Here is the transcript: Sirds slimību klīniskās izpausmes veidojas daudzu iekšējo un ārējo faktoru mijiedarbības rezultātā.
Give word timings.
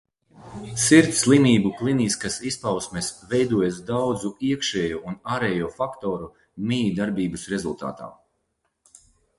Sirds 0.83 1.19
slimību 1.25 1.71
klīniskās 1.81 2.37
izpausmes 2.51 3.11
veidojas 3.35 3.77
daudzu 3.93 4.33
iekšējo 4.49 4.99
un 5.13 5.21
ārējo 5.37 5.71
faktoru 5.77 6.33
mijiedarbības 6.73 7.49
rezultātā. 7.55 8.15